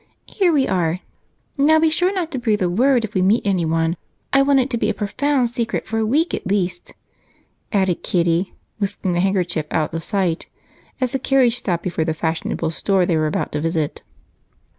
Here 0.25 0.51
we 0.51 0.67
are 0.67 1.01
now, 1.59 1.77
be 1.77 1.91
sure 1.91 2.11
not 2.11 2.31
to 2.31 2.39
breathe 2.39 2.63
a 2.63 2.69
word 2.71 3.03
if 3.05 3.13
we 3.13 3.21
meet 3.21 3.45
anyone. 3.45 3.97
I 4.33 4.41
want 4.41 4.59
it 4.59 4.71
to 4.71 4.77
be 4.79 4.89
a 4.89 4.95
profound 4.95 5.51
secret 5.51 5.85
for 5.85 5.99
a 5.99 6.05
week 6.07 6.33
at 6.33 6.47
least," 6.47 6.95
added 7.71 8.01
Kitty, 8.01 8.55
whisking 8.79 9.13
her 9.13 9.19
handkerchief 9.21 9.67
out 9.69 9.93
of 9.93 10.03
sight 10.03 10.49
as 10.99 11.11
the 11.11 11.19
carriage 11.19 11.59
stopped 11.59 11.83
before 11.83 12.03
the 12.03 12.15
fashionable 12.15 12.71
store 12.71 13.05
they 13.05 13.15
were 13.15 13.27
about 13.27 13.51
to 13.51 13.61
visit. 13.61 14.01